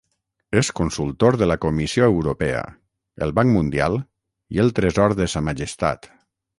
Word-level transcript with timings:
És 0.61 0.69
consultor 0.79 1.37
de 1.41 1.49
la 1.49 1.57
Comissió 1.65 2.07
Europea, 2.15 2.65
el 3.27 3.37
Banc 3.41 3.55
Mundial 3.59 4.01
i 4.57 4.67
el 4.69 4.77
Tresor 4.81 5.19
de 5.23 5.33
Sa 5.37 5.49
Majestat. 5.53 6.15